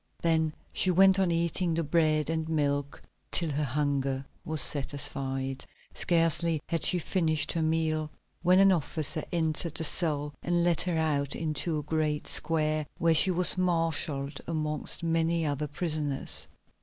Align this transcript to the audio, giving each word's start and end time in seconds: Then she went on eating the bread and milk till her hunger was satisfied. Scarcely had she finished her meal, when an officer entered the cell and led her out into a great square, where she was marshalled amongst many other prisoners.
Then 0.23 0.55
she 0.73 0.89
went 0.89 1.19
on 1.19 1.29
eating 1.29 1.75
the 1.75 1.83
bread 1.83 2.27
and 2.31 2.49
milk 2.49 2.99
till 3.31 3.51
her 3.51 3.63
hunger 3.63 4.25
was 4.43 4.59
satisfied. 4.59 5.63
Scarcely 5.93 6.59
had 6.67 6.83
she 6.83 6.97
finished 6.97 7.51
her 7.51 7.61
meal, 7.61 8.09
when 8.41 8.57
an 8.57 8.71
officer 8.71 9.23
entered 9.31 9.75
the 9.75 9.83
cell 9.83 10.33
and 10.41 10.63
led 10.63 10.81
her 10.81 10.97
out 10.97 11.35
into 11.35 11.77
a 11.77 11.83
great 11.83 12.25
square, 12.25 12.87
where 12.97 13.13
she 13.13 13.29
was 13.29 13.59
marshalled 13.59 14.41
amongst 14.47 15.03
many 15.03 15.45
other 15.45 15.67
prisoners. 15.67 16.47